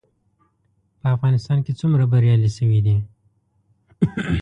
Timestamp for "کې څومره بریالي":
1.65-2.49